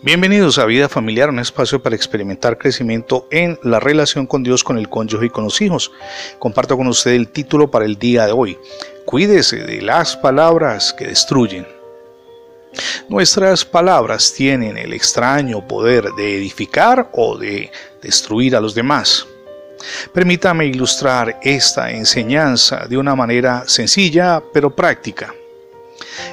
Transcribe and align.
Bienvenidos 0.00 0.58
a 0.58 0.64
Vida 0.64 0.88
Familiar, 0.88 1.28
un 1.28 1.40
espacio 1.40 1.82
para 1.82 1.96
experimentar 1.96 2.56
crecimiento 2.56 3.26
en 3.32 3.58
la 3.64 3.80
relación 3.80 4.28
con 4.28 4.44
Dios, 4.44 4.62
con 4.62 4.78
el 4.78 4.88
cónyuge 4.88 5.26
y 5.26 5.30
con 5.30 5.42
los 5.42 5.60
hijos. 5.60 5.90
Comparto 6.38 6.76
con 6.76 6.86
usted 6.86 7.10
el 7.10 7.26
título 7.26 7.68
para 7.68 7.84
el 7.84 7.98
día 7.98 8.24
de 8.24 8.30
hoy. 8.30 8.56
Cuídese 9.04 9.56
de 9.56 9.82
las 9.82 10.16
palabras 10.16 10.92
que 10.92 11.08
destruyen. 11.08 11.66
Nuestras 13.08 13.64
palabras 13.64 14.32
tienen 14.32 14.78
el 14.78 14.92
extraño 14.92 15.66
poder 15.66 16.12
de 16.12 16.36
edificar 16.36 17.10
o 17.14 17.36
de 17.36 17.72
destruir 18.00 18.54
a 18.54 18.60
los 18.60 18.76
demás. 18.76 19.26
Permítame 20.12 20.66
ilustrar 20.66 21.40
esta 21.42 21.90
enseñanza 21.90 22.86
de 22.88 22.96
una 22.96 23.16
manera 23.16 23.64
sencilla 23.66 24.40
pero 24.52 24.70
práctica. 24.70 25.34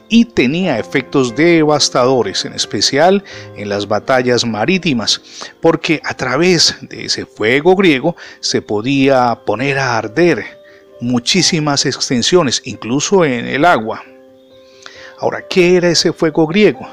y 0.09 0.23
tenía 0.25 0.77
efectos 0.79 1.35
devastadores, 1.35 2.45
en 2.45 2.53
especial 2.53 3.23
en 3.55 3.69
las 3.69 3.87
batallas 3.87 4.45
marítimas, 4.45 5.21
porque 5.61 6.01
a 6.03 6.13
través 6.13 6.75
de 6.81 7.05
ese 7.05 7.25
fuego 7.25 7.75
griego 7.75 8.15
se 8.39 8.61
podía 8.61 9.39
poner 9.45 9.79
a 9.79 9.97
arder 9.97 10.61
muchísimas 11.01 11.85
extensiones, 11.85 12.61
incluso 12.65 13.25
en 13.25 13.45
el 13.45 13.65
agua. 13.65 14.03
Ahora, 15.19 15.45
¿qué 15.47 15.77
era 15.77 15.89
ese 15.89 16.13
fuego 16.13 16.47
griego? 16.47 16.87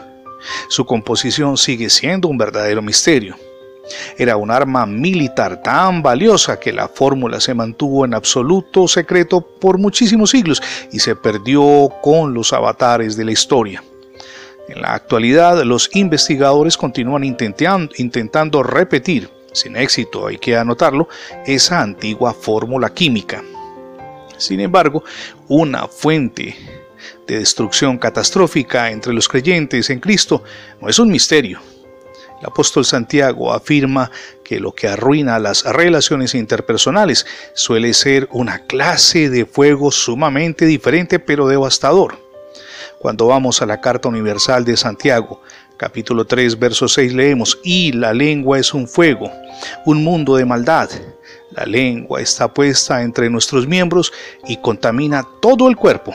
Su 0.68 0.84
composición 0.84 1.56
sigue 1.56 1.90
siendo 1.90 2.28
un 2.28 2.38
verdadero 2.38 2.82
misterio. 2.82 3.36
Era 4.16 4.36
un 4.36 4.50
arma 4.50 4.86
militar 4.86 5.62
tan 5.62 6.02
valiosa 6.02 6.60
que 6.60 6.72
la 6.72 6.88
fórmula 6.88 7.40
se 7.40 7.54
mantuvo 7.54 8.04
en 8.04 8.14
absoluto 8.14 8.86
secreto 8.86 9.40
por 9.40 9.78
muchísimos 9.78 10.30
siglos 10.30 10.62
y 10.92 11.00
se 11.00 11.16
perdió 11.16 11.90
con 12.02 12.34
los 12.34 12.52
avatares 12.52 13.16
de 13.16 13.24
la 13.24 13.32
historia. 13.32 13.82
En 14.68 14.82
la 14.82 14.94
actualidad, 14.94 15.60
los 15.64 15.90
investigadores 15.94 16.76
continúan 16.76 17.24
intentando, 17.24 18.62
repetir, 18.62 19.28
sin 19.52 19.74
éxito 19.74 20.28
hay 20.28 20.38
que 20.38 20.56
anotarlo, 20.56 21.08
esa 21.44 21.80
antigua 21.80 22.32
fórmula 22.32 22.90
química. 22.90 23.42
Sin 24.36 24.60
embargo, 24.60 25.02
una 25.48 25.88
fuente 25.88 26.56
de 27.26 27.38
destrucción 27.38 27.98
catastrófica 27.98 28.90
entre 28.90 29.12
los 29.12 29.28
creyentes 29.28 29.90
en 29.90 30.00
Cristo 30.00 30.42
no 30.80 30.88
es 30.88 30.98
un 30.98 31.10
misterio. 31.10 31.60
El 32.40 32.46
apóstol 32.46 32.86
Santiago 32.86 33.52
afirma 33.52 34.10
que 34.42 34.60
lo 34.60 34.72
que 34.72 34.88
arruina 34.88 35.38
las 35.38 35.64
relaciones 35.64 36.34
interpersonales 36.34 37.26
suele 37.52 37.92
ser 37.92 38.28
una 38.32 38.60
clase 38.60 39.28
de 39.28 39.44
fuego 39.44 39.92
sumamente 39.92 40.64
diferente 40.64 41.18
pero 41.18 41.46
devastador. 41.46 42.18
Cuando 42.98 43.26
vamos 43.26 43.60
a 43.60 43.66
la 43.66 43.80
Carta 43.80 44.08
Universal 44.08 44.64
de 44.64 44.76
Santiago, 44.78 45.42
capítulo 45.76 46.26
3, 46.26 46.58
verso 46.58 46.88
6 46.88 47.12
leemos, 47.12 47.58
y 47.62 47.92
la 47.92 48.14
lengua 48.14 48.58
es 48.58 48.72
un 48.72 48.88
fuego, 48.88 49.30
un 49.84 50.02
mundo 50.02 50.36
de 50.36 50.46
maldad. 50.46 50.88
La 51.50 51.66
lengua 51.66 52.22
está 52.22 52.52
puesta 52.52 53.02
entre 53.02 53.28
nuestros 53.28 53.66
miembros 53.66 54.12
y 54.48 54.56
contamina 54.56 55.26
todo 55.42 55.68
el 55.68 55.76
cuerpo 55.76 56.14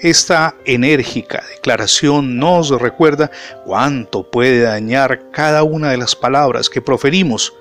esta 0.00 0.54
enérgica 0.64 1.42
declaración 1.50 2.38
nos 2.38 2.70
recuerda 2.70 3.30
cuánto 3.64 4.22
puede 4.30 4.62
dañar 4.62 5.30
cada 5.30 5.62
una 5.62 5.90
de 5.90 5.96
las 5.96 6.14
palabras 6.14 6.70
que 6.70 6.80
proferimos 6.80 7.52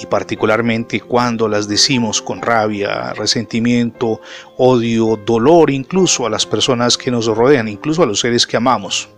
y 0.00 0.06
particularmente 0.06 1.00
cuando 1.00 1.48
las 1.48 1.68
decimos 1.68 2.22
con 2.22 2.40
rabia, 2.40 3.12
resentimiento, 3.12 4.20
odio, 4.56 5.16
dolor 5.24 5.70
incluso 5.70 6.26
a 6.26 6.30
las 6.30 6.46
personas 6.46 6.96
que 6.96 7.10
nos 7.10 7.26
rodean, 7.26 7.68
incluso 7.68 8.02
a 8.02 8.06
los 8.06 8.20
seres 8.20 8.46
que 8.46 8.56
amamos. 8.56 9.08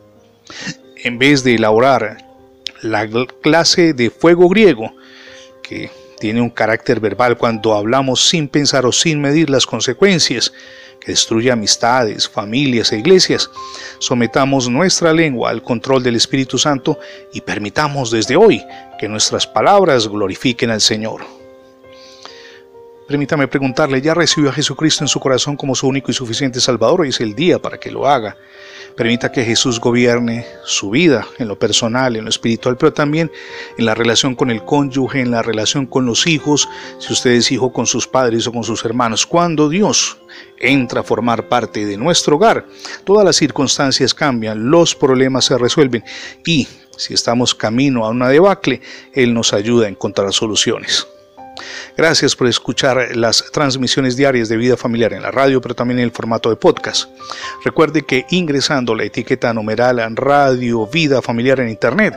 En 1.04 1.18
vez 1.18 1.44
de 1.44 1.54
elaborar 1.54 2.18
la 2.82 3.08
clase 3.40 3.94
de 3.94 4.10
fuego 4.10 4.48
griego 4.48 4.92
que 5.62 5.90
tiene 6.18 6.40
un 6.40 6.50
carácter 6.50 7.00
verbal 7.00 7.36
cuando 7.36 7.74
hablamos 7.74 8.28
sin 8.28 8.48
pensar 8.48 8.86
o 8.86 8.92
sin 8.92 9.20
medir 9.20 9.50
las 9.50 9.66
consecuencias, 9.66 10.52
que 11.00 11.12
destruye 11.12 11.50
amistades, 11.50 12.28
familias 12.28 12.92
e 12.92 12.98
iglesias. 12.98 13.50
Sometamos 13.98 14.68
nuestra 14.68 15.12
lengua 15.12 15.50
al 15.50 15.62
control 15.62 16.02
del 16.02 16.16
Espíritu 16.16 16.58
Santo 16.58 16.98
y 17.32 17.40
permitamos 17.40 18.10
desde 18.10 18.36
hoy 18.36 18.64
que 18.98 19.08
nuestras 19.08 19.46
palabras 19.46 20.08
glorifiquen 20.08 20.70
al 20.70 20.80
Señor. 20.80 21.22
Permítame 23.06 23.46
preguntarle, 23.48 24.00
¿ya 24.00 24.14
recibió 24.14 24.48
a 24.48 24.54
Jesucristo 24.54 25.04
en 25.04 25.08
su 25.08 25.20
corazón 25.20 25.56
como 25.56 25.74
su 25.74 25.86
único 25.86 26.10
y 26.10 26.14
suficiente 26.14 26.58
Salvador? 26.58 27.02
Hoy 27.02 27.10
es 27.10 27.20
el 27.20 27.34
día 27.34 27.58
para 27.58 27.78
que 27.78 27.90
lo 27.90 28.08
haga. 28.08 28.34
Permita 28.96 29.32
que 29.32 29.44
Jesús 29.44 29.80
gobierne 29.80 30.46
su 30.64 30.90
vida 30.90 31.26
en 31.38 31.48
lo 31.48 31.58
personal, 31.58 32.14
en 32.14 32.24
lo 32.24 32.30
espiritual, 32.30 32.76
pero 32.76 32.92
también 32.92 33.30
en 33.76 33.86
la 33.86 33.94
relación 33.94 34.36
con 34.36 34.52
el 34.52 34.64
cónyuge, 34.64 35.20
en 35.20 35.32
la 35.32 35.42
relación 35.42 35.86
con 35.86 36.06
los 36.06 36.28
hijos, 36.28 36.68
si 37.00 37.12
usted 37.12 37.32
es 37.32 37.50
hijo 37.50 37.72
con 37.72 37.86
sus 37.86 38.06
padres 38.06 38.46
o 38.46 38.52
con 38.52 38.62
sus 38.62 38.84
hermanos. 38.84 39.26
Cuando 39.26 39.68
Dios 39.68 40.18
entra 40.58 41.00
a 41.00 41.04
formar 41.04 41.48
parte 41.48 41.84
de 41.86 41.96
nuestro 41.96 42.36
hogar, 42.36 42.66
todas 43.04 43.24
las 43.24 43.34
circunstancias 43.34 44.14
cambian, 44.14 44.70
los 44.70 44.94
problemas 44.94 45.46
se 45.46 45.58
resuelven 45.58 46.04
y 46.46 46.68
si 46.96 47.14
estamos 47.14 47.52
camino 47.52 48.04
a 48.04 48.10
una 48.10 48.28
debacle, 48.28 48.80
Él 49.12 49.34
nos 49.34 49.52
ayuda 49.52 49.86
a 49.86 49.90
encontrar 49.90 50.32
soluciones. 50.32 51.08
Gracias 51.96 52.34
por 52.34 52.48
escuchar 52.48 53.16
las 53.16 53.44
transmisiones 53.52 54.16
diarias 54.16 54.48
de 54.48 54.56
vida 54.56 54.76
familiar 54.76 55.12
en 55.12 55.22
la 55.22 55.30
radio, 55.30 55.60
pero 55.60 55.74
también 55.74 55.98
en 55.98 56.04
el 56.04 56.10
formato 56.10 56.50
de 56.50 56.56
podcast. 56.56 57.08
Recuerde 57.64 58.02
que 58.02 58.26
ingresando 58.30 58.94
la 58.94 59.04
etiqueta 59.04 59.52
numeral 59.54 60.00
Radio 60.16 60.86
Vida 60.86 61.22
Familiar 61.22 61.60
en 61.60 61.68
Internet, 61.68 62.14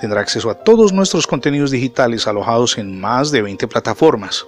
tendrá 0.00 0.20
acceso 0.20 0.50
a 0.50 0.54
todos 0.54 0.92
nuestros 0.92 1.26
contenidos 1.26 1.70
digitales 1.70 2.26
alojados 2.26 2.78
en 2.78 3.00
más 3.00 3.30
de 3.30 3.42
20 3.42 3.68
plataformas. 3.68 4.46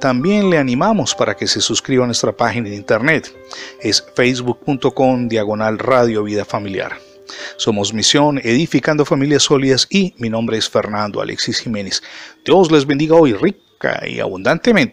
También 0.00 0.48
le 0.48 0.56
animamos 0.56 1.14
para 1.14 1.36
que 1.36 1.46
se 1.46 1.60
suscriba 1.60 2.04
a 2.04 2.06
nuestra 2.06 2.32
página 2.32 2.70
de 2.70 2.76
internet. 2.76 3.34
Es 3.80 4.02
facebook.com 4.14 5.28
diagonal 5.28 5.78
Radio 5.78 6.24
Vida 6.24 6.44
Familiar. 6.44 6.96
Somos 7.56 7.92
Misión 7.92 8.38
Edificando 8.38 9.04
Familias 9.04 9.44
Sólidas 9.44 9.86
y 9.90 10.14
mi 10.18 10.30
nombre 10.30 10.56
es 10.56 10.68
Fernando 10.68 11.20
Alexis 11.20 11.60
Jiménez. 11.60 12.02
Dios 12.44 12.70
les 12.72 12.86
bendiga 12.86 13.14
hoy 13.14 13.32
y 14.06 14.20
abundantemente. 14.20 14.88